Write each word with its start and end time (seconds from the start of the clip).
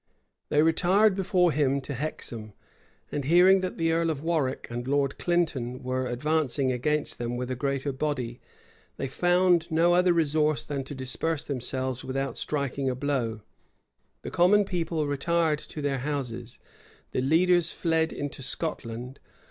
They 0.49 0.63
retired 0.63 1.13
before 1.13 1.51
him 1.51 1.79
to 1.81 1.93
Hexham; 1.93 2.53
and 3.11 3.23
hearing 3.23 3.59
that 3.59 3.77
the 3.77 3.91
earl 3.91 4.09
of 4.09 4.23
Warwick 4.23 4.65
and 4.71 4.87
Lord 4.87 5.19
Clinton 5.19 5.83
were 5.83 6.07
advancing 6.07 6.71
against 6.71 7.19
them 7.19 7.37
with 7.37 7.51
a 7.51 7.55
greater 7.55 7.91
body, 7.93 8.41
they 8.97 9.07
found 9.07 9.69
no 9.69 9.93
other 9.93 10.11
resource 10.11 10.63
than 10.63 10.83
to 10.85 10.95
disperse 10.95 11.43
themselves 11.43 12.03
without 12.03 12.35
striking 12.35 12.89
a 12.89 12.95
blow. 12.95 13.41
The 14.23 14.31
common 14.31 14.65
people 14.65 15.05
retired 15.05 15.59
to 15.59 15.83
their 15.83 15.99
houses: 15.99 16.57
the 17.11 17.21
leaders 17.21 17.71
fled 17.71 18.11
into 18.11 18.41
Scotland. 18.41 19.19